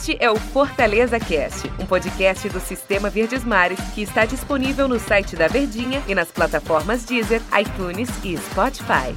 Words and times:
Este 0.00 0.16
é 0.18 0.30
o 0.30 0.36
Fortaleza 0.36 1.20
Cast, 1.20 1.70
um 1.78 1.84
podcast 1.84 2.48
do 2.48 2.58
Sistema 2.58 3.10
Verdes 3.10 3.44
Mares 3.44 3.78
que 3.94 4.00
está 4.00 4.24
disponível 4.24 4.88
no 4.88 4.98
site 4.98 5.36
da 5.36 5.46
Verdinha 5.46 6.02
e 6.08 6.14
nas 6.14 6.32
plataformas 6.32 7.04
Deezer, 7.04 7.42
iTunes 7.60 8.08
e 8.24 8.34
Spotify. 8.38 9.14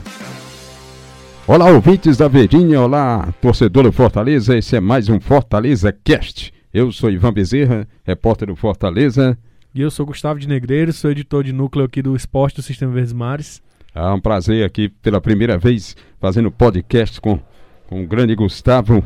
Olá, 1.47 1.71
ouvintes 1.71 2.17
da 2.17 2.27
Verdinha, 2.27 2.81
olá, 2.81 3.33
torcedor 3.41 3.83
do 3.83 3.93
Fortaleza, 3.93 4.57
esse 4.57 4.75
é 4.75 4.81
mais 4.81 5.07
um 5.07 5.21
Fortaleza 5.21 5.95
Cast. 6.03 6.53
Eu 6.73 6.91
sou 6.91 7.09
Ivan 7.09 7.31
Bezerra, 7.31 7.87
repórter 8.03 8.49
do 8.49 8.55
Fortaleza. 8.57 9.37
E 9.73 9.79
eu 9.79 9.89
sou 9.89 10.05
Gustavo 10.05 10.37
de 10.37 10.49
Negreiro, 10.49 10.91
sou 10.91 11.11
editor 11.11 11.45
de 11.45 11.53
núcleo 11.53 11.85
aqui 11.85 12.01
do 12.01 12.13
Esporte 12.13 12.57
do 12.57 12.61
Sistema 12.61 12.91
Verdes 12.91 13.13
Mares. 13.13 13.63
É 13.95 14.05
um 14.09 14.19
prazer 14.19 14.65
aqui 14.65 14.89
pela 14.89 15.21
primeira 15.21 15.57
vez 15.57 15.95
fazendo 16.19 16.51
podcast 16.51 17.21
com, 17.21 17.39
com 17.87 18.03
o 18.03 18.05
grande 18.05 18.35
Gustavo. 18.35 19.01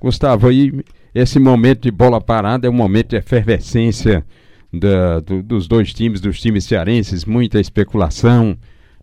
Gustavo, 0.00 0.48
aí 0.48 0.72
esse 1.14 1.38
momento 1.38 1.82
de 1.82 1.90
bola 1.90 2.20
parada 2.20 2.66
é 2.66 2.70
um 2.70 2.74
momento 2.74 3.10
de 3.10 3.16
efervescência 3.16 4.24
da, 4.72 5.20
do, 5.20 5.42
dos 5.42 5.66
dois 5.68 5.92
times, 5.92 6.20
dos 6.20 6.40
times 6.40 6.64
cearenses, 6.64 7.24
muita 7.24 7.60
especulação. 7.60 8.56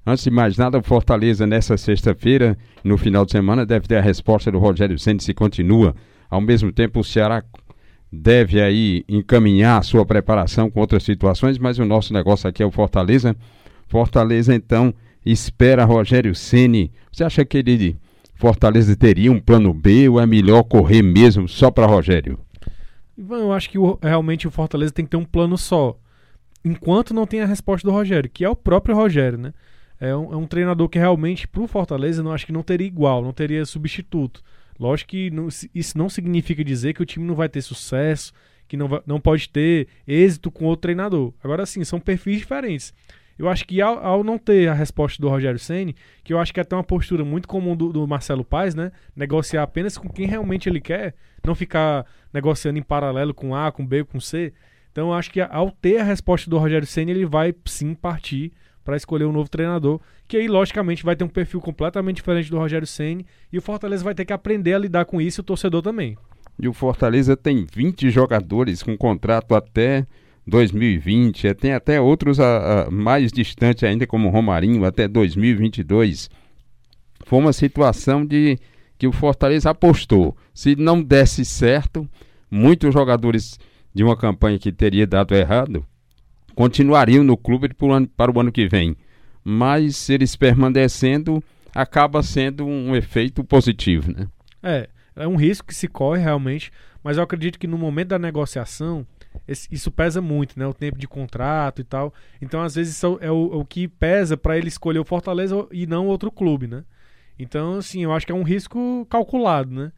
Antes 0.06 0.24
de 0.24 0.32
mais 0.32 0.58
nada, 0.58 0.78
o 0.78 0.84
Fortaleza 0.84 1.46
nessa 1.46 1.78
sexta-feira, 1.78 2.58
no 2.84 2.98
final 2.98 3.26
de 3.26 3.32
semana, 3.34 3.66
deve 3.66 3.88
ter 3.88 3.98
a 3.98 4.02
resposta 4.02 4.52
do 4.52 4.58
Rogério 4.58 4.98
Senna 4.98 5.20
se 5.20 5.34
continua. 5.34 5.94
Ao 6.30 6.40
mesmo 6.40 6.72
tempo, 6.72 7.02
o 7.02 7.04
Ceará 7.04 7.44
deve 8.12 8.62
aí 8.62 9.04
encaminhar 9.08 9.80
a 9.80 9.84
sua 9.84 10.06
preparação 10.06 10.70
com 10.70 10.80
outras 10.80 11.04
situações, 11.04 11.58
mas 11.58 11.78
o 11.78 11.86
nosso 11.86 12.14
negócio 12.14 12.50
aqui 12.50 12.64
é 12.64 12.66
o 12.66 12.72
Fortaleza. 12.72 13.36
Fortaleza, 13.88 14.56
então, 14.56 14.94
espera 15.26 15.84
Rogério 15.84 16.34
Ceni. 16.34 16.92
Você 17.12 17.26
acha 17.26 17.44
que 17.44 17.58
ele 17.58 17.98
Fortaleza 18.38 18.96
teria 18.96 19.32
um 19.32 19.40
plano 19.40 19.74
B 19.74 20.08
ou 20.08 20.20
é 20.20 20.26
melhor 20.26 20.64
correr 20.64 21.02
mesmo 21.02 21.48
só 21.48 21.72
para 21.72 21.88
Rogério? 21.88 22.40
Ivan, 23.18 23.40
eu 23.40 23.52
acho 23.52 23.70
que 23.70 23.80
o, 23.80 23.98
realmente 24.02 24.48
o 24.48 24.52
Fortaleza 24.52 24.94
tem 24.94 25.06
que 25.06 25.12
ter 25.12 25.18
um 25.18 25.26
plano 25.26 25.58
só. 25.58 25.98
Enquanto 26.64 27.14
não 27.14 27.26
tem 27.26 27.42
a 27.42 27.46
resposta 27.46 27.88
do 27.88 27.92
Rogério, 27.92 28.30
que 28.30 28.46
é 28.46 28.50
o 28.50 28.56
próprio 28.56 28.96
Rogério, 28.96 29.38
né? 29.38 29.54
É 30.00 30.16
um, 30.16 30.34
é 30.34 30.36
um 30.38 30.46
treinador 30.46 30.88
que 30.88 31.00
realmente, 31.00 31.48
para 31.48 31.62
o 31.62 31.68
Fortaleza, 31.68 32.22
não 32.22 32.32
acho 32.32 32.46
que 32.46 32.52
não 32.52 32.62
teria 32.62 32.86
igual, 32.86 33.24
não 33.24 33.34
teria 33.34 33.66
substituto. 33.66 34.44
Lógico 34.80 35.10
que 35.10 35.32
não, 35.32 35.48
isso 35.74 35.98
não 35.98 36.08
significa 36.08 36.64
dizer 36.64 36.94
que 36.94 37.02
o 37.02 37.06
time 37.06 37.26
não 37.26 37.34
vai 37.34 37.50
ter 37.50 37.64
sucesso, 37.64 38.32
que 38.68 38.78
não, 38.78 38.88
vai, 38.88 39.02
não 39.08 39.20
pode 39.20 39.50
ter 39.50 39.88
êxito 40.08 40.52
com 40.52 40.66
outro 40.66 40.84
treinador. 40.84 41.34
Agora 41.44 41.66
sim, 41.66 41.84
são 41.84 42.00
perfis 42.00 42.38
diferentes. 42.38 42.94
Eu 43.38 43.48
acho 43.48 43.66
que 43.66 43.82
ao, 43.82 44.00
ao, 44.00 44.24
não 44.24 44.38
ter 44.38 44.68
a 44.68 44.74
resposta 44.74 45.22
do 45.22 45.30
Rogério 45.30 45.60
Ceni, 45.60 45.96
que 46.24 46.34
eu 46.34 46.40
acho 46.40 46.54
que 46.54 46.60
é 46.60 46.64
até 46.64 46.76
uma 46.76 46.84
postura 46.84 47.24
muito 47.24 47.48
comum 47.48 47.76
do, 47.76 47.94
do, 47.94 48.08
Marcelo 48.08 48.44
Paes, 48.44 48.74
né? 48.74 48.92
Negociar 49.16 49.64
apenas 49.64 49.98
com 49.98 50.10
quem 50.10 50.26
realmente 50.26 50.68
ele 50.68 50.82
quer, 50.82 51.14
não 51.46 51.54
ficar 51.54 52.06
negociando 52.34 52.80
em 52.80 52.84
paralelo 52.84 53.34
com 53.34 53.56
A, 53.56 53.72
com 53.72 53.86
B, 53.86 54.04
com 54.04 54.20
C. 54.20 54.54
Então 54.92 55.10
eu 55.10 55.14
acho 55.14 55.30
que 55.30 55.40
ao 55.40 55.70
ter 55.70 56.00
a 56.00 56.04
resposta 56.04 56.50
do 56.50 56.58
Rogério 56.58 56.88
Ceni, 56.88 57.12
ele 57.12 57.26
vai 57.26 57.54
sim 57.66 57.94
partir 57.94 58.52
para 58.84 58.96
escolher 58.96 59.26
um 59.26 59.34
novo 59.34 59.50
treinador, 59.50 60.00
que 60.28 60.38
aí 60.38 60.48
logicamente 60.48 61.04
vai 61.04 61.16
ter 61.16 61.24
um 61.24 61.30
perfil 61.30 61.60
completamente 61.60 62.16
diferente 62.18 62.50
do 62.50 62.58
Rogério 62.58 62.88
Ceni 62.88 63.26
e 63.52 63.58
o 63.58 63.62
Fortaleza 63.62 64.04
vai 64.04 64.16
ter 64.16 64.24
que 64.24 64.34
aprender 64.34 64.74
a 64.74 64.80
lidar 64.80 65.06
com 65.06 65.22
isso 65.22 65.40
e 65.40 65.44
o 65.44 65.44
torcedor 65.44 65.82
também. 65.82 66.18
E 66.60 66.68
o 66.68 66.74
Fortaleza 66.74 67.38
tem 67.38 67.68
20 67.72 68.10
jogadores 68.10 68.82
com 68.82 68.98
contrato 68.98 69.54
até 69.54 70.08
2020, 70.48 71.48
é, 71.48 71.54
tem 71.54 71.74
até 71.74 72.00
outros 72.00 72.40
a, 72.40 72.84
a, 72.84 72.92
mais 72.92 73.32
distantes 73.32 73.84
ainda, 73.84 74.08
como 74.08 74.30
Romarinho, 74.30 74.86
até 74.86 75.08
2022. 75.08 76.30
Foi 77.26 77.40
uma 77.40 77.52
situação 77.52 78.26
de 78.26 78.58
que 78.98 79.06
o 79.06 79.12
Fortaleza 79.12 79.70
apostou. 79.70 80.36
Se 80.54 80.76
não 80.76 81.04
desse 81.04 81.44
certo, 81.44 82.08
muitos 82.50 82.94
jogadores 82.94 83.60
de 83.94 84.04
uma 84.04 84.16
campanha 84.16 84.58
que 84.58 84.72
teria 84.72 85.06
dado 85.06 85.36
errado 85.36 85.86
continuariam 86.56 87.24
no 87.24 87.38
clube 87.38 87.70
para 88.16 88.32
o 88.32 88.40
ano 88.40 88.52
que 88.52 88.68
vem. 88.68 88.98
Mas 89.44 90.10
eles 90.10 90.36
permanecendo, 90.36 91.44
acaba 91.74 92.24
sendo 92.24 92.66
um 92.66 92.96
efeito 92.96 93.44
positivo, 93.44 94.12
né? 94.12 94.28
É, 94.64 94.90
é 95.16 95.28
um 95.28 95.36
risco 95.36 95.68
que 95.68 95.76
se 95.76 95.88
corre 95.88 96.20
realmente, 96.20 96.72
mas 97.04 97.18
eu 97.18 97.24
acredito 97.24 97.60
que 97.60 97.68
no 97.68 97.78
momento 97.78 98.10
da 98.10 98.20
negociação 98.20 99.06
esse, 99.48 99.68
isso 99.72 99.90
pesa 99.92 100.22
muito, 100.22 100.58
né? 100.60 100.68
O 100.68 100.74
tempo 100.74 100.98
de 100.98 101.08
contrato 101.08 101.82
e 101.82 101.84
tal. 101.84 102.14
Então, 102.42 102.62
às 102.62 102.76
vezes, 102.76 102.96
isso 102.96 103.18
é 103.22 103.32
o, 103.32 103.54
é 103.54 103.56
o 103.58 103.66
que 103.66 103.88
pesa 103.88 104.36
para 104.36 104.58
ele 104.58 104.68
escolher 104.68 105.00
o 105.00 105.06
Fortaleza 105.06 105.68
e 105.72 105.88
não 105.88 106.08
outro 106.08 106.32
clube, 106.32 106.68
né? 106.68 106.84
Então, 107.40 107.76
assim, 107.76 108.04
eu 108.04 108.12
acho 108.12 108.26
que 108.26 108.32
é 108.32 108.36
um 108.36 108.44
risco 108.44 109.06
calculado, 109.10 109.72
né? 109.72 109.92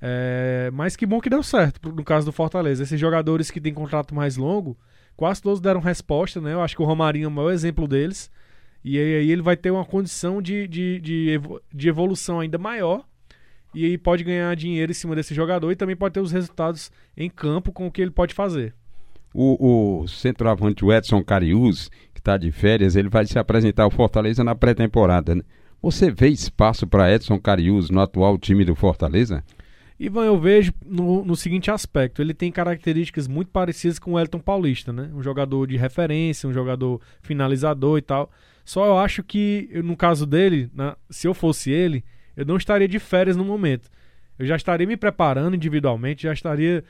É, 0.00 0.70
mas 0.72 0.94
que 0.94 1.06
bom 1.06 1.20
que 1.20 1.30
deu 1.30 1.42
certo 1.42 1.90
no 1.90 2.04
caso 2.04 2.26
do 2.26 2.32
Fortaleza. 2.32 2.82
Esses 2.82 3.00
jogadores 3.00 3.50
que 3.50 3.60
têm 3.60 3.74
contrato 3.74 4.14
mais 4.14 4.36
longo, 4.36 4.76
quase 5.16 5.42
todos 5.42 5.60
deram 5.60 5.80
resposta, 5.80 6.40
né? 6.40 6.52
Eu 6.52 6.62
acho 6.62 6.76
que 6.76 6.82
o 6.82 6.86
Romarinho 6.86 7.24
é 7.24 7.28
o 7.28 7.30
maior 7.30 7.50
exemplo 7.50 7.88
deles. 7.88 8.30
E 8.84 8.98
aí 8.98 9.30
ele 9.30 9.42
vai 9.42 9.56
ter 9.56 9.70
uma 9.70 9.84
condição 9.84 10.40
de, 10.40 10.68
de, 10.68 11.00
de, 11.00 11.40
de 11.74 11.88
evolução 11.88 12.40
ainda 12.40 12.56
maior 12.56 13.04
e 13.76 13.84
aí 13.84 13.98
pode 13.98 14.24
ganhar 14.24 14.56
dinheiro 14.56 14.90
em 14.90 14.94
cima 14.94 15.14
desse 15.14 15.34
jogador 15.34 15.70
e 15.70 15.76
também 15.76 15.94
pode 15.94 16.14
ter 16.14 16.20
os 16.20 16.32
resultados 16.32 16.90
em 17.14 17.28
campo 17.28 17.70
com 17.70 17.86
o 17.86 17.92
que 17.92 18.00
ele 18.00 18.10
pode 18.10 18.32
fazer. 18.32 18.72
O, 19.34 20.00
o 20.00 20.08
centroavante 20.08 20.82
Edson 20.86 21.22
Carius, 21.22 21.90
que 22.14 22.20
está 22.20 22.38
de 22.38 22.50
férias, 22.50 22.96
ele 22.96 23.10
vai 23.10 23.26
se 23.26 23.38
apresentar 23.38 23.82
ao 23.82 23.90
Fortaleza 23.90 24.42
na 24.42 24.54
pré-temporada. 24.54 25.34
Né? 25.34 25.42
Você 25.82 26.10
vê 26.10 26.28
espaço 26.28 26.86
para 26.86 27.12
Edson 27.14 27.38
Carius 27.38 27.90
no 27.90 28.00
atual 28.00 28.38
time 28.38 28.64
do 28.64 28.74
Fortaleza? 28.74 29.44
Ivan, 30.00 30.24
eu 30.24 30.40
vejo 30.40 30.72
no, 30.82 31.22
no, 31.22 31.36
seguinte 31.36 31.70
aspecto: 31.70 32.22
ele 32.22 32.32
tem 32.32 32.50
características 32.50 33.28
muito 33.28 33.50
parecidas 33.50 33.98
com 33.98 34.12
o 34.12 34.18
Elton 34.18 34.40
Paulista, 34.40 34.90
né? 34.90 35.10
Um 35.14 35.22
jogador 35.22 35.66
de 35.66 35.76
referência, 35.76 36.48
um 36.48 36.52
jogador 36.52 36.98
finalizador 37.20 37.98
e 37.98 38.02
tal. 38.02 38.30
Só 38.64 38.86
eu 38.86 38.98
acho 38.98 39.22
que, 39.22 39.68
no 39.84 39.96
caso 39.98 40.24
dele, 40.24 40.70
na, 40.74 40.96
se 41.10 41.28
eu 41.28 41.34
fosse 41.34 41.70
ele, 41.70 42.02
eu 42.36 42.44
não 42.44 42.56
estaria 42.56 42.86
de 42.86 42.98
férias 42.98 43.36
no 43.36 43.44
momento. 43.44 43.88
Eu 44.38 44.46
já 44.46 44.56
estaria 44.56 44.86
me 44.86 44.96
preparando 44.96 45.56
individualmente, 45.56 46.24
já 46.24 46.32
estaria 46.32 46.84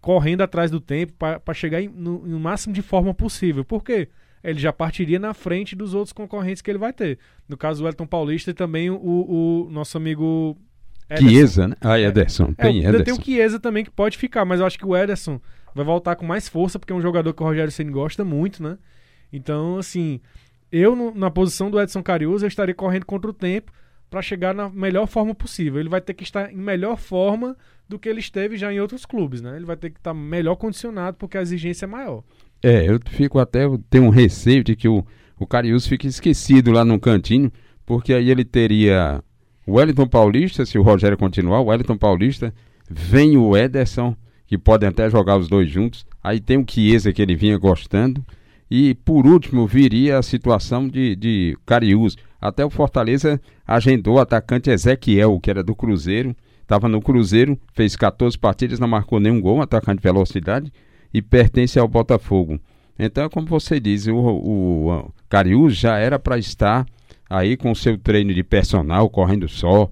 correndo 0.00 0.42
atrás 0.42 0.70
do 0.70 0.80
tempo 0.80 1.14
para 1.14 1.54
chegar 1.54 1.80
em, 1.80 1.88
no, 1.88 2.26
no, 2.26 2.38
máximo 2.38 2.72
de 2.72 2.82
forma 2.82 3.12
possível. 3.12 3.64
Por 3.64 3.82
quê? 3.82 4.08
Ele 4.42 4.60
já 4.60 4.72
partiria 4.72 5.18
na 5.18 5.32
frente 5.32 5.74
dos 5.74 5.94
outros 5.94 6.12
concorrentes 6.12 6.60
que 6.60 6.70
ele 6.70 6.78
vai 6.78 6.92
ter. 6.92 7.18
No 7.48 7.56
caso 7.56 7.82
do 7.82 7.88
Elton 7.88 8.06
Paulista 8.06 8.50
e 8.50 8.54
também 8.54 8.90
o, 8.90 8.96
o 8.96 9.68
nosso 9.70 9.96
amigo. 9.96 10.56
Ederson. 11.08 11.28
Chiesa, 11.28 11.68
né? 11.68 11.76
Ah, 11.80 11.98
Ederson. 11.98 12.54
É, 12.58 12.62
tem 12.62 12.84
é, 12.84 12.88
Ederson. 12.88 13.04
Tem 13.04 13.14
o 13.14 13.22
Chiesa 13.22 13.58
também 13.58 13.82
que 13.82 13.90
pode 13.90 14.18
ficar, 14.18 14.44
mas 14.44 14.60
eu 14.60 14.66
acho 14.66 14.78
que 14.78 14.86
o 14.86 14.94
Ederson 14.94 15.40
vai 15.74 15.84
voltar 15.84 16.16
com 16.16 16.26
mais 16.26 16.48
força, 16.48 16.78
porque 16.78 16.92
é 16.92 16.96
um 16.96 17.00
jogador 17.00 17.32
que 17.32 17.42
o 17.42 17.46
Rogério 17.46 17.72
Senna 17.72 17.90
gosta 17.90 18.24
muito, 18.24 18.62
né? 18.62 18.76
Então, 19.32 19.78
assim, 19.78 20.20
eu 20.70 20.94
no, 20.94 21.14
na 21.14 21.30
posição 21.30 21.70
do 21.70 21.80
Edson 21.80 22.02
Cariuso, 22.02 22.44
eu 22.44 22.48
estaria 22.48 22.74
correndo 22.74 23.06
contra 23.06 23.30
o 23.30 23.34
tempo 23.34 23.72
para 24.14 24.22
chegar 24.22 24.54
na 24.54 24.70
melhor 24.70 25.08
forma 25.08 25.34
possível. 25.34 25.80
Ele 25.80 25.88
vai 25.88 26.00
ter 26.00 26.14
que 26.14 26.22
estar 26.22 26.52
em 26.52 26.56
melhor 26.56 26.96
forma 26.96 27.56
do 27.88 27.98
que 27.98 28.08
ele 28.08 28.20
esteve 28.20 28.56
já 28.56 28.72
em 28.72 28.78
outros 28.78 29.04
clubes, 29.04 29.42
né? 29.42 29.56
Ele 29.56 29.64
vai 29.64 29.76
ter 29.76 29.90
que 29.90 29.98
estar 29.98 30.14
melhor 30.14 30.54
condicionado 30.54 31.16
porque 31.16 31.36
a 31.36 31.42
exigência 31.42 31.84
é 31.84 31.88
maior. 31.88 32.22
É, 32.62 32.88
eu 32.88 33.00
fico 33.10 33.40
até, 33.40 33.64
eu 33.64 33.76
tenho 33.90 34.04
um 34.04 34.10
receio 34.10 34.62
de 34.62 34.76
que 34.76 34.86
o, 34.86 35.04
o 35.36 35.44
Carius 35.44 35.84
fique 35.88 36.06
esquecido 36.06 36.70
lá 36.70 36.84
no 36.84 37.00
cantinho, 37.00 37.50
porque 37.84 38.14
aí 38.14 38.30
ele 38.30 38.44
teria 38.44 39.20
o 39.66 39.72
Wellington 39.72 40.06
Paulista, 40.06 40.64
se 40.64 40.78
o 40.78 40.82
Rogério 40.82 41.18
continuar, 41.18 41.58
o 41.58 41.66
Wellington 41.66 41.96
Paulista, 41.96 42.54
vem 42.88 43.36
o 43.36 43.56
Ederson, 43.56 44.16
que 44.46 44.56
podem 44.56 44.90
até 44.90 45.10
jogar 45.10 45.38
os 45.38 45.48
dois 45.48 45.68
juntos, 45.68 46.06
aí 46.22 46.38
tem 46.38 46.56
o 46.56 46.64
Chiesa 46.64 47.12
que 47.12 47.20
ele 47.20 47.34
vinha 47.34 47.58
gostando, 47.58 48.24
e 48.70 48.94
por 48.94 49.26
último 49.26 49.66
viria 49.66 50.18
a 50.18 50.22
situação 50.22 50.88
de, 50.88 51.16
de 51.16 51.58
Carius. 51.66 52.16
Até 52.44 52.62
o 52.62 52.68
Fortaleza 52.68 53.40
agendou 53.66 54.16
o 54.16 54.20
atacante 54.20 54.68
Ezequiel, 54.68 55.40
que 55.40 55.48
era 55.48 55.62
do 55.62 55.74
Cruzeiro. 55.74 56.36
Estava 56.60 56.90
no 56.90 57.00
Cruzeiro, 57.00 57.58
fez 57.72 57.96
14 57.96 58.38
partidas, 58.38 58.78
não 58.78 58.86
marcou 58.86 59.18
nenhum 59.18 59.40
gol, 59.40 59.62
atacante 59.62 59.96
de 59.96 60.02
velocidade, 60.02 60.70
e 61.12 61.22
pertence 61.22 61.78
ao 61.78 61.88
Botafogo. 61.88 62.60
Então, 62.98 63.30
como 63.30 63.46
você 63.46 63.80
diz, 63.80 64.06
o, 64.08 64.14
o, 64.14 64.90
o 64.90 65.14
Cariús 65.26 65.74
já 65.74 65.96
era 65.96 66.18
para 66.18 66.36
estar 66.36 66.84
aí 67.30 67.56
com 67.56 67.70
o 67.70 67.76
seu 67.76 67.96
treino 67.96 68.34
de 68.34 68.44
personal, 68.44 69.08
correndo 69.08 69.48
só, 69.48 69.90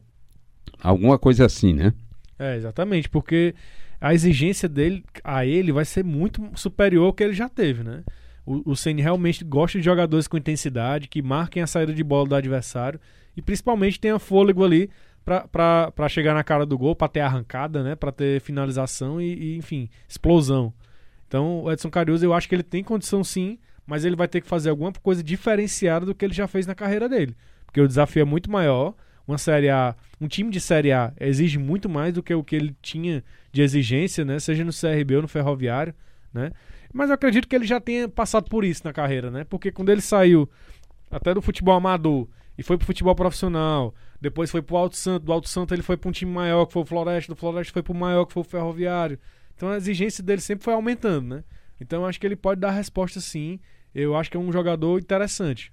alguma 0.79 1.19
coisa 1.19 1.47
assim, 1.47 1.73
né? 1.73 1.95
É, 2.39 2.55
exatamente, 2.55 3.09
porque 3.09 3.55
a 3.99 4.13
exigência 4.13 4.69
dele 4.69 5.03
a 5.25 5.47
ele 5.47 5.73
vai 5.73 5.87
ser 5.87 6.05
muito 6.05 6.43
superior 6.55 7.07
ao 7.07 7.13
que 7.15 7.25
ele 7.25 7.33
já 7.33 7.49
teve, 7.49 7.83
né? 7.83 8.03
O, 8.45 8.75
Ceni 8.75 9.01
realmente 9.01 9.45
gosta 9.45 9.79
de 9.79 9.85
jogadores 9.85 10.27
com 10.27 10.37
intensidade, 10.37 11.07
que 11.07 11.23
marquem 11.23 11.63
a 11.63 11.67
saída 11.67 11.95
de 11.95 12.03
bola 12.03 12.29
do 12.29 12.35
adversário 12.35 12.99
e 13.37 13.43
principalmente 13.43 14.01
tenha 14.01 14.19
fôlego 14.19 14.65
ali 14.65 14.91
para 15.25 16.09
chegar 16.09 16.35
na 16.35 16.43
cara 16.43 16.67
do 16.67 16.77
gol, 16.77 16.97
para 16.97 17.07
ter 17.07 17.21
arrancada, 17.21 17.85
né? 17.85 17.95
Para 17.95 18.11
ter 18.11 18.41
finalização 18.41 19.21
e, 19.21 19.35
e, 19.35 19.57
enfim, 19.57 19.89
explosão. 20.09 20.73
Então, 21.29 21.63
o 21.63 21.73
Edson 21.73 21.89
Carius, 21.89 22.23
eu 22.23 22.35
acho 22.35 22.49
que 22.49 22.55
ele 22.55 22.65
tem 22.65 22.83
condição 22.83 23.23
sim, 23.23 23.59
mas 23.87 24.05
ele 24.05 24.17
vai 24.17 24.27
ter 24.27 24.41
que 24.41 24.49
fazer 24.49 24.71
alguma 24.71 24.93
coisa 24.93 25.23
diferenciada 25.23 26.05
do 26.05 26.15
que 26.15 26.25
ele 26.25 26.35
já 26.35 26.49
fez 26.49 26.67
na 26.67 26.75
carreira 26.75 27.09
dele, 27.09 27.37
porque 27.65 27.81
o 27.81 27.87
desafio 27.87 28.23
é 28.23 28.25
muito 28.25 28.51
maior. 28.51 28.95
uma 29.27 29.39
Série 29.39 29.71
A, 29.71 29.95
um 30.21 30.27
time 30.27 30.51
de 30.51 30.61
Série 30.61 30.93
A 30.93 31.13
exige 31.21 31.59
muito 31.59 31.89
mais 31.89 32.13
do 32.13 32.23
que 32.23 32.35
o 32.35 32.43
que 32.43 32.57
ele 32.57 32.77
tinha 32.83 33.23
de 33.53 33.63
exigência, 33.63 34.25
né? 34.25 34.41
Seja 34.41 34.65
no 34.65 34.73
CRB 34.73 35.17
ou 35.17 35.23
no 35.23 35.29
Ferroviário, 35.29 35.95
né? 36.35 36.51
Mas 36.93 37.09
eu 37.09 37.15
acredito 37.15 37.49
que 37.49 37.57
ele 37.57 37.67
já 37.67 37.81
tenha 37.81 38.09
passado 38.09 38.49
por 38.49 38.65
isso 38.65 38.83
na 38.85 38.93
carreira, 38.93 39.31
né? 39.31 39.45
Porque 39.45 39.73
quando 39.73 39.91
ele 39.91 40.01
saiu 40.01 40.49
até 41.11 41.33
do 41.33 41.41
futebol 41.41 41.75
amador 41.75 42.29
e 42.57 42.63
foi 42.63 42.77
pro 42.77 42.87
futebol 42.87 43.15
profissional, 43.15 43.95
depois 44.21 44.51
foi 44.51 44.63
pro 44.63 44.77
Alto 44.77 44.97
Santo, 44.97 45.25
do 45.25 45.33
Alto 45.33 45.49
Santo 45.49 45.75
ele 45.75 45.83
foi 45.83 45.97
para 45.97 46.09
um 46.09 46.13
time 46.13 46.31
maior 46.31 46.67
que 46.67 46.73
foi 46.73 46.83
o 46.83 46.87
Floresta, 46.87 47.33
do 47.33 47.37
Floresta 47.37 47.73
foi 47.73 47.83
pro 47.83 47.95
maior 47.95 48.27
que 48.27 48.33
foi 48.33 48.43
o 48.43 48.45
Ferroviário. 48.45 49.19
Então 49.57 49.71
a 49.71 49.77
exigência 49.77 50.23
dele 50.23 50.41
sempre 50.41 50.65
foi 50.65 50.75
aumentando, 50.75 51.37
né? 51.37 51.45
Então 51.81 52.03
eu 52.03 52.07
acho 52.07 52.21
que 52.21 52.27
ele 52.27 52.37
pode 52.37 52.61
dar 52.61 52.71
resposta 52.71 53.21
sim. 53.21 53.59
Eu 53.95 54.17
acho 54.17 54.31
que 54.31 54.37
é 54.37 54.41
um 54.41 54.53
jogador 54.53 54.99
interessante. 54.99 55.73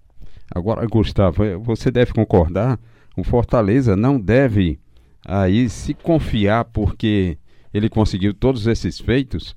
Agora, 0.54 0.86
Gustavo, 0.88 1.44
é, 1.44 1.56
você 1.56 1.92
deve 1.92 2.13
concordar, 2.13 2.80
o 3.15 3.24
Fortaleza 3.24 3.95
não 3.95 4.19
deve 4.19 4.80
aí 5.25 5.69
se 5.69 5.94
confiar 5.94 6.65
porque 6.65 7.38
ele 7.74 7.89
conseguiu 7.89 8.33
todos 8.33 8.65
esses 8.68 9.00
feitos, 9.00 9.56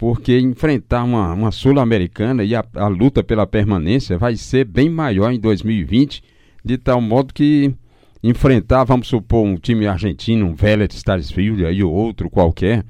porque 0.00 0.38
enfrentar 0.40 1.04
uma, 1.04 1.34
uma 1.34 1.50
Sul-Americana 1.52 2.42
e 2.42 2.54
a, 2.54 2.64
a, 2.74 2.88
luta 2.88 3.22
pela 3.22 3.46
permanência 3.46 4.16
vai 4.16 4.34
ser 4.34 4.64
bem 4.64 4.88
maior 4.88 5.30
em 5.30 5.38
2020, 5.38 6.22
de 6.64 6.78
tal 6.78 7.02
modo 7.02 7.34
que 7.34 7.74
enfrentar, 8.22 8.84
vamos 8.84 9.08
supor, 9.08 9.44
um 9.44 9.56
time 9.56 9.86
argentino, 9.86 10.46
um 10.46 10.54
Vélez 10.54 10.94
Starsfield 10.94 11.82
ou 11.82 11.92
outro 11.92 12.30
qualquer, 12.30 12.82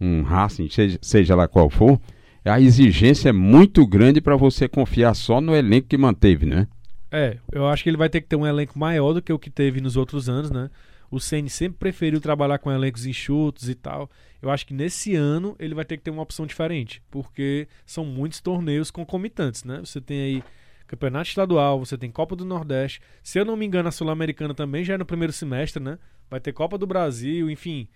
um 0.00 0.22
Racing, 0.22 0.68
seja, 0.70 1.00
seja 1.02 1.34
lá 1.34 1.48
qual 1.48 1.68
for, 1.68 2.00
a 2.44 2.60
exigência 2.60 3.30
é 3.30 3.32
muito 3.32 3.84
grande 3.84 4.20
para 4.20 4.36
você 4.36 4.68
confiar 4.68 5.14
só 5.14 5.40
no 5.40 5.56
elenco 5.56 5.88
que 5.88 5.98
manteve, 5.98 6.46
né? 6.46 6.68
É, 7.10 7.38
eu 7.50 7.66
acho 7.66 7.82
que 7.82 7.90
ele 7.90 7.96
vai 7.96 8.08
ter 8.08 8.20
que 8.20 8.28
ter 8.28 8.36
um 8.36 8.46
elenco 8.46 8.78
maior 8.78 9.12
do 9.14 9.20
que 9.20 9.32
o 9.32 9.38
que 9.38 9.50
teve 9.50 9.80
nos 9.80 9.96
outros 9.96 10.28
anos, 10.28 10.52
né? 10.52 10.70
O 11.12 11.20
Ceni 11.20 11.50
sempre 11.50 11.78
preferiu 11.78 12.22
trabalhar 12.22 12.56
com 12.56 12.72
elencos 12.72 13.04
enxutos 13.04 13.68
e 13.68 13.74
tal. 13.74 14.10
Eu 14.40 14.50
acho 14.50 14.66
que 14.66 14.72
nesse 14.72 15.14
ano 15.14 15.54
ele 15.58 15.74
vai 15.74 15.84
ter 15.84 15.98
que 15.98 16.02
ter 16.02 16.10
uma 16.10 16.22
opção 16.22 16.46
diferente, 16.46 17.02
porque 17.10 17.68
são 17.84 18.02
muitos 18.02 18.40
torneios 18.40 18.90
concomitantes, 18.90 19.62
né? 19.62 19.80
Você 19.80 20.00
tem 20.00 20.22
aí 20.22 20.44
Campeonato 20.86 21.28
Estadual, 21.28 21.78
você 21.78 21.98
tem 21.98 22.10
Copa 22.10 22.34
do 22.34 22.46
Nordeste. 22.46 23.02
Se 23.22 23.38
eu 23.38 23.44
não 23.44 23.58
me 23.58 23.66
engano, 23.66 23.90
a 23.90 23.92
Sul-Americana 23.92 24.54
também 24.54 24.84
já 24.84 24.94
é 24.94 24.96
no 24.98 25.04
primeiro 25.04 25.34
semestre, 25.34 25.82
né? 25.82 25.98
Vai 26.30 26.40
ter 26.40 26.54
Copa 26.54 26.78
do 26.78 26.86
Brasil, 26.86 27.50
enfim. 27.50 27.86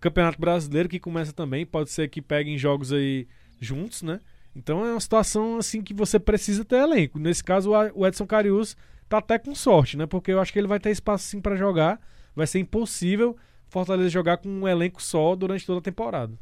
Campeonato 0.00 0.40
Brasileiro 0.40 0.88
que 0.88 0.98
começa 0.98 1.32
também, 1.32 1.64
pode 1.64 1.90
ser 1.90 2.08
que 2.08 2.20
peguem 2.20 2.58
jogos 2.58 2.92
aí 2.92 3.28
juntos, 3.60 4.02
né? 4.02 4.18
Então 4.56 4.84
é 4.84 4.90
uma 4.90 5.00
situação 5.00 5.58
assim 5.58 5.82
que 5.82 5.94
você 5.94 6.18
precisa 6.18 6.64
ter 6.64 6.78
elenco. 6.78 7.16
Nesse 7.16 7.44
caso, 7.44 7.70
o 7.94 8.04
Edson 8.04 8.26
Carius 8.26 8.76
tá 9.08 9.18
até 9.18 9.38
com 9.38 9.54
sorte, 9.54 9.96
né? 9.96 10.04
Porque 10.04 10.32
eu 10.32 10.40
acho 10.40 10.52
que 10.52 10.58
ele 10.58 10.66
vai 10.66 10.80
ter 10.80 10.90
espaço 10.90 11.26
sim 11.26 11.40
para 11.40 11.54
jogar. 11.54 12.00
Vai 12.36 12.46
ser 12.46 12.60
impossível 12.60 13.34
Fortaleza 13.68 14.10
jogar 14.10 14.36
com 14.36 14.48
um 14.48 14.68
elenco 14.68 15.02
só 15.02 15.34
durante 15.34 15.66
toda 15.66 15.80
a 15.80 15.82
temporada. 15.82 16.32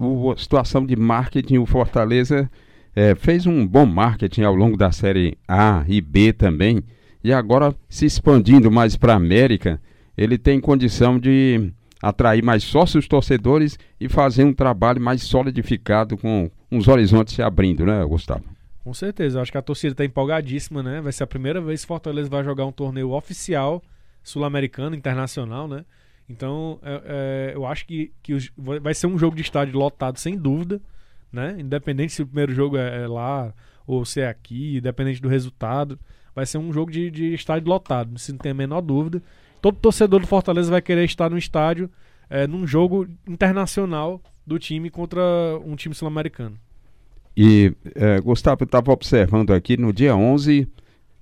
O, 0.00 0.32
a 0.32 0.36
situação 0.36 0.84
de 0.84 0.96
marketing, 0.96 1.58
o 1.58 1.66
Fortaleza 1.66 2.50
é, 2.94 3.14
fez 3.14 3.46
um 3.46 3.66
bom 3.66 3.86
marketing 3.86 4.42
ao 4.42 4.54
longo 4.54 4.76
da 4.76 4.90
série 4.90 5.38
A 5.46 5.84
e 5.86 6.00
B 6.00 6.32
também. 6.32 6.82
E 7.22 7.32
agora, 7.32 7.74
se 7.88 8.04
expandindo 8.04 8.70
mais 8.70 8.96
para 8.96 9.12
a 9.12 9.16
América, 9.16 9.80
ele 10.16 10.36
tem 10.36 10.60
condição 10.60 11.18
de 11.18 11.72
atrair 12.02 12.42
mais 12.42 12.64
sócios 12.64 13.06
torcedores 13.06 13.78
e 14.00 14.08
fazer 14.08 14.44
um 14.44 14.52
trabalho 14.52 15.00
mais 15.00 15.22
solidificado 15.22 16.16
com 16.16 16.50
uns 16.70 16.88
horizontes 16.88 17.34
se 17.34 17.42
abrindo, 17.42 17.86
né, 17.86 18.04
Gustavo? 18.04 18.44
Com 18.82 18.92
certeza, 18.92 19.40
acho 19.40 19.52
que 19.52 19.58
a 19.58 19.62
torcida 19.62 19.92
está 19.92 20.04
empolgadíssima, 20.04 20.82
né? 20.82 21.00
Vai 21.00 21.12
ser 21.12 21.22
a 21.22 21.26
primeira 21.28 21.60
vez 21.60 21.82
que 21.82 21.86
Fortaleza 21.86 22.28
vai 22.28 22.42
jogar 22.42 22.66
um 22.66 22.72
torneio 22.72 23.12
oficial 23.12 23.80
sul-americano, 24.22 24.94
internacional, 24.94 25.66
né? 25.68 25.84
Então, 26.28 26.78
é, 26.82 27.02
é, 27.04 27.54
eu 27.54 27.66
acho 27.66 27.86
que, 27.86 28.12
que 28.22 28.32
os, 28.32 28.50
vai 28.56 28.94
ser 28.94 29.06
um 29.06 29.18
jogo 29.18 29.36
de 29.36 29.42
estádio 29.42 29.78
lotado, 29.78 30.18
sem 30.18 30.36
dúvida, 30.36 30.80
né? 31.32 31.56
Independente 31.58 32.12
se 32.12 32.22
o 32.22 32.26
primeiro 32.26 32.54
jogo 32.54 32.76
é, 32.76 33.02
é 33.02 33.06
lá 33.06 33.52
ou 33.86 34.04
se 34.04 34.20
é 34.20 34.28
aqui, 34.28 34.76
independente 34.78 35.20
do 35.20 35.28
resultado, 35.28 35.98
vai 36.34 36.46
ser 36.46 36.58
um 36.58 36.72
jogo 36.72 36.90
de, 36.90 37.10
de 37.10 37.34
estádio 37.34 37.68
lotado, 37.68 38.18
se 38.18 38.32
não 38.32 38.38
tem 38.38 38.52
a 38.52 38.54
menor 38.54 38.80
dúvida 38.80 39.22
todo 39.62 39.78
torcedor 39.78 40.20
do 40.20 40.26
Fortaleza 40.26 40.70
vai 40.70 40.82
querer 40.82 41.04
estar 41.04 41.30
no 41.30 41.38
estádio 41.38 41.88
é, 42.28 42.46
num 42.46 42.66
jogo 42.66 43.06
internacional 43.26 44.20
do 44.44 44.58
time 44.58 44.90
contra 44.90 45.22
um 45.64 45.76
time 45.76 45.94
sul-americano. 45.94 46.58
E, 47.34 47.72
é, 47.94 48.20
Gustavo, 48.20 48.62
eu 48.62 48.64
estava 48.64 48.90
observando 48.90 49.52
aqui, 49.52 49.76
no 49.76 49.92
dia 49.92 50.16
11, 50.16 50.68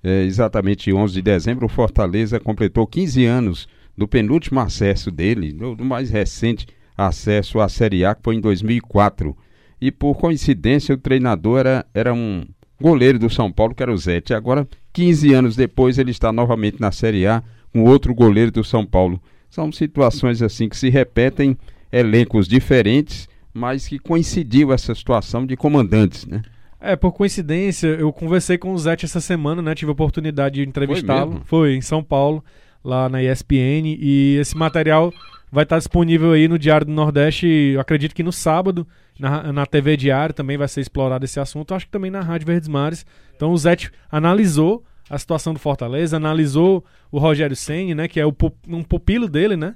é, 0.03 0.23
exatamente 0.23 0.91
11 0.91 1.13
de 1.13 1.21
dezembro, 1.21 1.65
o 1.65 1.69
Fortaleza 1.69 2.39
completou 2.39 2.87
15 2.87 3.25
anos 3.25 3.67
do 3.97 4.07
penúltimo 4.07 4.59
acesso 4.59 5.11
dele, 5.11 5.53
do, 5.53 5.75
do 5.75 5.85
mais 5.85 6.09
recente 6.09 6.67
acesso 6.97 7.59
à 7.59 7.69
Série 7.69 8.05
A, 8.05 8.15
que 8.15 8.23
foi 8.23 8.35
em 8.35 8.41
2004. 8.41 9.35
E 9.79 9.91
por 9.91 10.15
coincidência, 10.15 10.95
o 10.95 10.97
treinador 10.97 11.59
era, 11.59 11.85
era 11.93 12.13
um 12.13 12.45
goleiro 12.79 13.19
do 13.19 13.29
São 13.29 13.51
Paulo, 13.51 13.75
que 13.75 13.83
era 13.83 13.93
o 13.93 13.97
Zete. 13.97 14.33
Agora, 14.33 14.67
15 14.93 15.33
anos 15.33 15.55
depois, 15.55 15.97
ele 15.97 16.11
está 16.11 16.31
novamente 16.31 16.79
na 16.79 16.91
Série 16.91 17.25
A 17.27 17.43
com 17.71 17.83
outro 17.83 18.13
goleiro 18.13 18.51
do 18.51 18.63
São 18.63 18.85
Paulo. 18.85 19.21
São 19.49 19.71
situações 19.71 20.41
assim 20.41 20.67
que 20.69 20.77
se 20.77 20.89
repetem, 20.89 21.57
elencos 21.91 22.47
diferentes, 22.47 23.27
mas 23.53 23.87
que 23.87 23.99
coincidiu 23.99 24.71
essa 24.71 24.95
situação 24.95 25.45
de 25.45 25.57
comandantes, 25.57 26.25
né? 26.25 26.41
É, 26.81 26.95
por 26.95 27.11
coincidência, 27.11 27.87
eu 27.87 28.11
conversei 28.11 28.57
com 28.57 28.73
o 28.73 28.77
Zete 28.77 29.05
essa 29.05 29.21
semana, 29.21 29.61
né? 29.61 29.75
Tive 29.75 29.89
a 29.89 29.93
oportunidade 29.93 30.55
de 30.55 30.67
entrevistá-lo. 30.67 31.33
Foi, 31.33 31.41
Foi, 31.45 31.75
em 31.75 31.81
São 31.81 32.03
Paulo, 32.03 32.43
lá 32.83 33.07
na 33.07 33.21
ESPN. 33.21 33.95
E 33.99 34.37
esse 34.39 34.57
material 34.57 35.13
vai 35.51 35.63
estar 35.63 35.77
disponível 35.77 36.31
aí 36.31 36.47
no 36.47 36.57
Diário 36.57 36.87
do 36.87 36.91
Nordeste, 36.91 37.75
acredito 37.79 38.15
que 38.15 38.23
no 38.23 38.31
sábado, 38.31 38.87
na, 39.19 39.53
na 39.53 39.65
TV 39.65 39.95
Diário 39.95 40.33
também 40.33 40.57
vai 40.57 40.67
ser 40.67 40.81
explorado 40.81 41.23
esse 41.23 41.39
assunto. 41.39 41.75
Acho 41.75 41.85
que 41.85 41.91
também 41.91 42.09
na 42.09 42.21
Rádio 42.21 42.47
Verdes 42.47 42.67
Mares. 42.67 43.05
Então 43.35 43.51
o 43.51 43.57
Zete 43.57 43.91
analisou 44.09 44.83
a 45.07 45.19
situação 45.19 45.53
do 45.53 45.59
Fortaleza, 45.59 46.17
analisou 46.17 46.83
o 47.11 47.19
Rogério 47.19 47.55
Senni, 47.55 47.93
né, 47.93 48.07
que 48.07 48.19
é 48.19 48.25
o, 48.25 48.33
um 48.67 48.81
pupilo 48.81 49.27
dele, 49.27 49.57
né? 49.57 49.75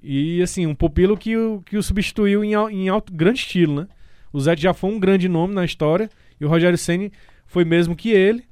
E 0.00 0.40
assim, 0.40 0.64
um 0.66 0.74
pupilo 0.74 1.16
que 1.16 1.36
o, 1.36 1.60
que 1.66 1.76
o 1.76 1.82
substituiu 1.82 2.44
em, 2.44 2.52
em 2.52 2.88
alto, 2.88 3.12
grande 3.12 3.40
estilo, 3.40 3.82
né? 3.82 3.88
O 4.32 4.38
Zé 4.38 4.56
já 4.56 4.72
foi 4.72 4.90
um 4.90 5.00
grande 5.00 5.28
nome 5.28 5.52
na 5.52 5.64
história 5.64 6.08
e 6.40 6.44
o 6.44 6.48
Rogério 6.48 6.78
Senni 6.78 7.12
foi 7.46 7.64
mesmo 7.64 7.96
que 7.96 8.10
ele, 8.10 8.44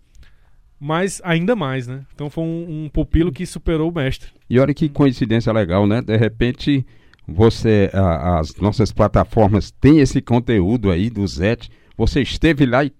mas 0.78 1.20
ainda 1.24 1.56
mais, 1.56 1.86
né? 1.86 2.04
Então 2.14 2.28
foi 2.28 2.44
um, 2.44 2.84
um 2.84 2.88
pupilo 2.88 3.32
que 3.32 3.46
superou 3.46 3.90
o 3.90 3.94
mestre. 3.94 4.30
E 4.48 4.58
olha 4.58 4.74
que 4.74 4.88
coincidência 4.88 5.52
legal, 5.52 5.86
né? 5.86 6.00
De 6.02 6.16
repente 6.16 6.86
você, 7.26 7.90
a, 7.92 8.38
as 8.38 8.54
nossas 8.56 8.92
plataformas 8.92 9.70
têm 9.70 10.00
esse 10.00 10.20
conteúdo 10.20 10.90
aí 10.90 11.10
do 11.10 11.26
Zé. 11.26 11.56
Você 11.96 12.20
esteve 12.22 12.66
lá 12.66 12.84
e 12.84 12.92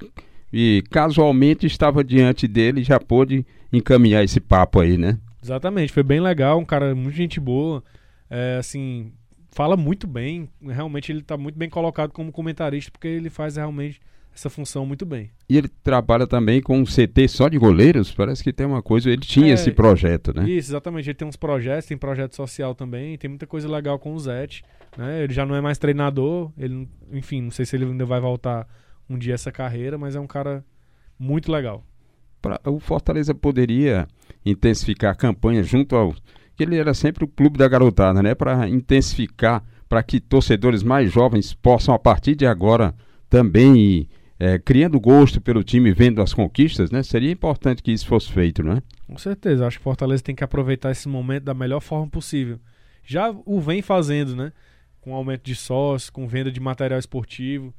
e 0.52 0.82
casualmente 0.90 1.66
estava 1.66 2.02
diante 2.02 2.46
dele 2.46 2.80
e 2.80 2.84
já 2.84 2.98
pôde 2.98 3.44
encaminhar 3.72 4.24
esse 4.24 4.40
papo 4.40 4.80
aí, 4.80 4.96
né? 4.96 5.18
Exatamente, 5.42 5.92
foi 5.92 6.02
bem 6.02 6.20
legal, 6.20 6.58
um 6.58 6.64
cara 6.64 6.94
muito 6.94 7.14
gente 7.14 7.38
boa, 7.38 7.82
é, 8.28 8.56
assim, 8.58 9.12
fala 9.50 9.76
muito 9.76 10.06
bem, 10.06 10.48
realmente 10.62 11.12
ele 11.12 11.20
está 11.20 11.36
muito 11.36 11.58
bem 11.58 11.68
colocado 11.68 12.10
como 12.10 12.32
comentarista 12.32 12.90
porque 12.90 13.06
ele 13.06 13.30
faz 13.30 13.56
realmente 13.56 14.00
essa 14.36 14.50
função 14.50 14.84
muito 14.84 15.06
bem. 15.06 15.30
E 15.48 15.56
ele 15.56 15.68
trabalha 15.68 16.26
também 16.26 16.60
com 16.60 16.78
um 16.78 16.84
CT 16.84 17.26
só 17.28 17.48
de 17.48 17.58
goleiros? 17.58 18.12
Parece 18.12 18.44
que 18.44 18.52
tem 18.52 18.66
uma 18.66 18.82
coisa, 18.82 19.10
ele 19.10 19.22
tinha 19.22 19.50
é, 19.50 19.54
esse 19.54 19.70
projeto, 19.72 20.32
né? 20.34 20.48
Isso, 20.48 20.70
exatamente, 20.70 21.08
ele 21.08 21.14
tem 21.14 21.26
uns 21.26 21.36
projetos, 21.36 21.86
tem 21.86 21.96
projeto 21.96 22.36
social 22.36 22.74
também, 22.74 23.16
tem 23.16 23.30
muita 23.30 23.46
coisa 23.46 23.68
legal 23.68 23.98
com 23.98 24.12
o 24.12 24.18
Zete, 24.18 24.62
né? 24.96 25.24
Ele 25.24 25.32
já 25.32 25.46
não 25.46 25.54
é 25.54 25.60
mais 25.60 25.78
treinador, 25.78 26.52
ele, 26.58 26.86
enfim, 27.10 27.40
não 27.40 27.50
sei 27.50 27.64
se 27.64 27.76
ele 27.76 27.86
ainda 27.86 28.04
vai 28.04 28.20
voltar 28.20 28.68
um 29.08 29.16
dia 29.16 29.34
essa 29.34 29.50
carreira, 29.50 29.96
mas 29.96 30.14
é 30.14 30.20
um 30.20 30.26
cara 30.26 30.62
muito 31.18 31.50
legal. 31.50 31.82
Pra, 32.42 32.60
o 32.66 32.78
Fortaleza 32.78 33.34
poderia 33.34 34.06
intensificar 34.44 35.12
a 35.12 35.16
campanha 35.16 35.62
junto 35.62 35.96
ao. 35.96 36.14
que 36.54 36.62
ele 36.62 36.76
era 36.76 36.92
sempre 36.92 37.24
o 37.24 37.28
clube 37.28 37.58
da 37.58 37.66
garotada, 37.66 38.22
né? 38.22 38.34
Para 38.34 38.68
intensificar, 38.68 39.64
para 39.88 40.02
que 40.02 40.20
torcedores 40.20 40.82
mais 40.82 41.10
jovens 41.10 41.54
possam, 41.54 41.94
a 41.94 41.98
partir 41.98 42.34
de 42.34 42.46
agora, 42.46 42.94
também 43.30 43.76
ir 43.76 44.08
é, 44.38 44.58
criando 44.58 45.00
gosto 45.00 45.40
pelo 45.40 45.64
time, 45.64 45.92
vendo 45.92 46.20
as 46.20 46.34
conquistas, 46.34 46.90
né? 46.90 47.02
Seria 47.02 47.30
importante 47.30 47.82
que 47.82 47.90
isso 47.90 48.06
fosse 48.06 48.30
feito, 48.30 48.62
né? 48.62 48.82
Com 49.06 49.16
certeza. 49.16 49.66
Acho 49.66 49.78
que 49.78 49.82
o 49.82 49.84
Fortaleza 49.84 50.22
tem 50.22 50.34
que 50.34 50.44
aproveitar 50.44 50.90
esse 50.90 51.08
momento 51.08 51.44
da 51.44 51.54
melhor 51.54 51.80
forma 51.80 52.08
possível. 52.08 52.58
Já 53.02 53.34
o 53.44 53.60
vem 53.60 53.80
fazendo, 53.80 54.36
né? 54.36 54.52
Com 55.00 55.14
aumento 55.14 55.42
de 55.42 55.54
sócios, 55.54 56.10
com 56.10 56.26
venda 56.26 56.50
de 56.50 56.60
material 56.60 56.98
esportivo. 56.98 57.74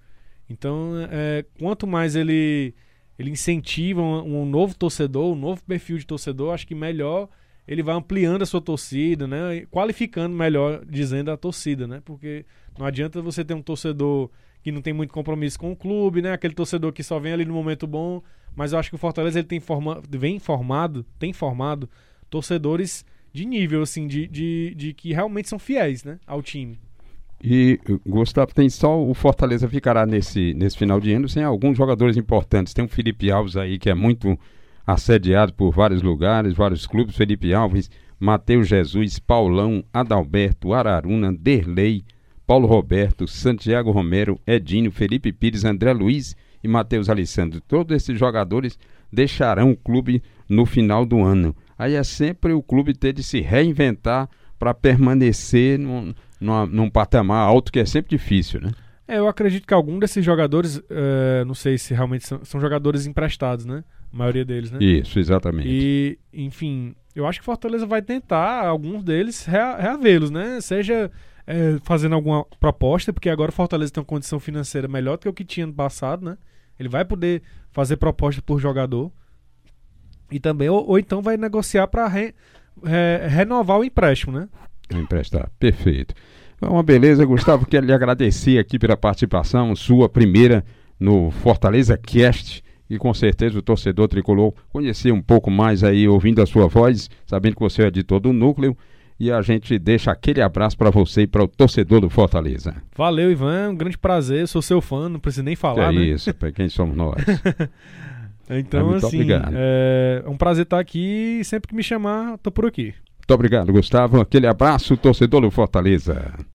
Então, 0.50 0.94
é, 1.12 1.46
quanto 1.60 1.86
mais 1.86 2.16
ele, 2.16 2.74
ele 3.20 3.30
incentiva 3.30 4.02
um, 4.02 4.42
um, 4.42 4.46
novo 4.46 4.74
torcedor, 4.74 5.34
um 5.34 5.40
novo 5.40 5.62
perfil 5.64 5.98
de 5.98 6.08
torcedor, 6.08 6.54
acho 6.54 6.66
que 6.66 6.74
melhor 6.74 7.30
ele 7.68 7.84
vai 7.84 7.96
ampliando 7.96 8.44
a 8.44 8.46
sua 8.46 8.62
torcida, 8.62 9.28
né? 9.28 9.66
Qualificando 9.70 10.34
melhor, 10.36 10.84
dizendo 10.86 11.30
a 11.30 11.38
torcida, 11.38 11.86
né? 11.86 12.02
Porque 12.04 12.46
não 12.80 12.86
adianta 12.86 13.22
você 13.22 13.44
ter 13.44 13.54
um 13.54 13.62
torcedor 13.62 14.32
que 14.68 14.72
não 14.74 14.82
tem 14.82 14.92
muito 14.92 15.14
compromisso 15.14 15.58
com 15.58 15.72
o 15.72 15.76
clube, 15.78 16.22
né? 16.22 16.34
Aquele 16.34 16.54
torcedor 16.54 16.92
que 16.92 17.02
só 17.02 17.18
vem 17.18 17.32
ali 17.32 17.46
no 17.46 17.54
momento 17.54 17.88
bom. 17.88 18.22
Mas 18.54 18.74
eu 18.74 18.80
acho 18.80 18.90
que 18.90 18.96
o 18.96 19.00
Fortaleza 19.00 19.40
ele 19.40 19.48
tem 19.48 19.62
forma, 19.62 20.02
vem 20.10 20.40
formado, 20.40 21.06
tem 21.18 21.32
formado 21.32 21.90
torcedores 22.30 23.06
de 23.32 23.46
nível, 23.46 23.82
assim, 23.82 24.08
de, 24.08 24.28
de, 24.28 24.74
de 24.76 24.94
que 24.94 25.14
realmente 25.14 25.48
são 25.48 25.58
fiéis, 25.58 26.04
né, 26.04 26.20
ao 26.28 26.42
time. 26.42 26.78
E, 27.42 27.80
Gustavo, 28.06 28.54
tem 28.54 28.70
só 28.70 29.02
o 29.02 29.14
Fortaleza 29.14 29.70
ficará 29.70 30.06
nesse, 30.06 30.54
nesse 30.54 30.78
final 30.78 31.00
de 31.00 31.14
ano 31.14 31.30
sem 31.30 31.44
alguns 31.44 31.78
jogadores 31.78 32.18
importantes. 32.18 32.74
Tem 32.74 32.84
o 32.84 32.90
Felipe 32.90 33.32
Alves 33.32 33.56
aí, 33.56 33.80
que 33.80 33.90
é 33.90 33.96
muito 33.96 34.38
assediado 34.86 35.54
por 35.54 35.72
vários 35.72 36.02
lugares, 36.02 36.54
vários 36.54 36.86
clubes. 36.86 37.16
Felipe 37.16 37.54
Alves, 37.54 37.90
Matheus 38.20 38.68
Jesus, 38.68 39.18
Paulão, 39.18 39.82
Adalberto, 39.94 40.74
Araruna, 40.74 41.32
Derlei, 41.32 42.04
Paulo 42.48 42.66
Roberto, 42.66 43.28
Santiago 43.28 43.92
Romero, 43.92 44.40
Edinho, 44.48 44.90
Felipe 44.90 45.34
Pires, 45.34 45.66
André 45.66 45.92
Luiz 45.92 46.34
e 46.64 46.68
Matheus 46.68 47.10
Alessandro. 47.10 47.60
Todos 47.60 47.94
esses 47.94 48.18
jogadores 48.18 48.80
deixarão 49.12 49.72
o 49.72 49.76
clube 49.76 50.24
no 50.48 50.66
final 50.66 51.06
do 51.06 51.22
ano. 51.22 51.54
Aí 51.78 51.96
é 51.96 52.04
sempre 52.04 52.54
o 52.54 52.64
clube 52.64 52.94
ter 52.94 53.12
de 53.12 53.22
se 53.22 53.42
reinventar 53.42 54.30
para 54.58 54.74
permanecer 54.74 55.78
num, 55.78 56.14
numa, 56.40 56.66
num 56.66 56.90
patamar 56.90 57.46
alto 57.46 57.70
que 57.70 57.80
é 57.80 57.86
sempre 57.86 58.18
difícil, 58.18 58.62
né? 58.62 58.72
É, 59.06 59.20
eu 59.20 59.28
acredito 59.28 59.68
que 59.68 59.74
algum 59.74 60.00
desses 60.00 60.24
jogadores, 60.24 60.78
uh, 60.78 61.46
não 61.46 61.54
sei 61.54 61.78
se 61.78 61.94
realmente 61.94 62.26
são, 62.26 62.44
são, 62.44 62.60
jogadores 62.60 63.06
emprestados, 63.06 63.66
né? 63.66 63.84
A 64.12 64.18
maioria 64.18 64.44
deles, 64.44 64.72
né? 64.72 64.80
Isso, 64.82 65.20
exatamente. 65.20 65.68
E, 65.70 66.18
enfim, 66.34 66.96
eu 67.16 67.26
acho 67.26 67.40
que 67.40 67.46
Fortaleza 67.46 67.86
vai 67.86 68.02
tentar, 68.02 68.66
alguns 68.66 69.04
deles, 69.04 69.46
rea 69.46 69.78
reavê-los, 69.78 70.30
né? 70.30 70.60
Seja 70.60 71.10
é, 71.48 71.78
fazendo 71.84 72.14
alguma 72.14 72.44
proposta, 72.60 73.14
porque 73.14 73.30
agora 73.30 73.50
o 73.50 73.54
Fortaleza 73.54 73.92
tem 73.94 74.02
uma 74.02 74.06
condição 74.06 74.38
financeira 74.40 74.88
melhor 74.88 75.16
do 75.16 75.22
que 75.22 75.30
o 75.30 75.34
que 75.34 75.46
tinha 75.46 75.66
no 75.66 75.74
passado, 75.74 76.26
né? 76.26 76.38
Ele 76.78 76.90
vai 76.90 77.06
poder 77.06 77.42
fazer 77.72 77.96
proposta 77.96 78.42
por 78.42 78.60
jogador. 78.60 79.10
E 80.30 80.40
também, 80.40 80.70
ou, 80.70 80.86
ou 80.86 81.00
então 81.00 81.22
vai 81.22 81.38
negociar 81.38 81.88
para 81.88 82.06
re, 82.08 82.36
re, 82.84 83.28
renovar 83.30 83.80
o 83.80 83.84
empréstimo, 83.84 84.38
né? 84.38 84.50
Emprestar, 84.94 85.50
perfeito. 85.58 86.14
Uma 86.62 86.84
beleza, 86.84 87.24
Gustavo, 87.26 87.66
quero 87.66 87.86
lhe 87.86 87.94
agradecer 87.94 88.58
aqui 88.58 88.78
pela 88.78 88.98
participação, 88.98 89.76
sua 89.76 90.10
primeira 90.10 90.66
no 91.00 91.32
Fortaleza 91.32 91.98
Cast. 91.98 92.64
E 92.90 92.98
com 92.98 93.14
certeza 93.14 93.60
o 93.60 93.62
torcedor 93.62 94.08
tricolor 94.08 94.54
conhecer 94.70 95.12
um 95.12 95.22
pouco 95.22 95.52
mais 95.52 95.84
aí, 95.84 96.08
ouvindo 96.08 96.42
a 96.42 96.46
sua 96.46 96.68
voz, 96.68 97.10
sabendo 97.26 97.56
que 97.56 97.62
você 97.62 97.84
é 97.84 97.92
de 97.92 98.02
todo 98.02 98.30
o 98.30 98.34
núcleo. 98.34 98.78
E 99.20 99.32
a 99.32 99.42
gente 99.42 99.80
deixa 99.80 100.12
aquele 100.12 100.42
abraço 100.42 100.78
para 100.78 100.92
você 100.92 101.22
e 101.22 101.28
para 101.28 101.44
o 101.44 101.48
torcedor 101.48 102.02
do 102.02 102.10
Fortaleza. 102.10 102.76
Valeu, 102.96 103.32
Ivan. 103.32 103.70
Um 103.72 103.76
grande 103.76 103.98
prazer. 103.98 104.48
Sou 104.48 104.62
seu 104.62 104.80
fã, 104.80 105.10
não 105.10 105.20
preciso 105.20 105.44
nem 105.44 105.56
falar. 105.56 105.92
É 105.92 105.96
né? 105.96 106.04
isso, 106.04 106.34
para 106.34 106.52
quem 106.52 106.70
somos 106.70 106.96
nós. 106.96 107.16
então, 108.50 108.94
é 108.94 108.98
assim, 108.98 109.28
é 109.32 110.24
um 110.28 110.38
prazer 110.38 110.64
estar 110.64 110.80
aqui 110.80 111.40
e 111.40 111.44
sempre 111.44 111.68
que 111.68 111.76
me 111.76 111.84
chamar, 111.84 112.38
tô 112.38 112.52
por 112.52 112.66
aqui. 112.66 112.94
Muito 113.28 113.34
obrigado, 113.34 113.74
Gustavo. 113.74 114.22
Aquele 114.22 114.48
abraço, 114.48 114.96
torcedor 114.96 115.42
do 115.42 115.52
Fortaleza. 115.52 116.34